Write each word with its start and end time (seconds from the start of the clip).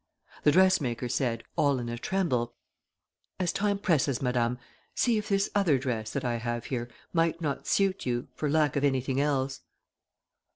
The 0.41 0.51
dressmaker 0.51 1.07
said, 1.07 1.43
all 1.55 1.77
in 1.77 1.87
a 1.87 1.95
tremble, 1.95 2.55
'As 3.39 3.53
time 3.53 3.77
presses, 3.77 4.19
madame, 4.19 4.57
see 4.95 5.19
if 5.19 5.29
this 5.29 5.51
other 5.53 5.77
dress 5.77 6.11
that 6.13 6.25
I 6.25 6.37
have 6.37 6.65
here 6.65 6.89
might 7.13 7.39
not 7.39 7.67
suit 7.67 8.07
you 8.07 8.27
for 8.33 8.49
lack 8.49 8.75
of 8.75 8.83
anything 8.83 9.21
else. 9.21 9.61